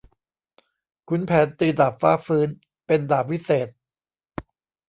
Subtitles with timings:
[1.07, 2.49] ขุนแผนตีดาบฟ้าฟื้น
[2.85, 3.67] เป็นดาบวิเศษ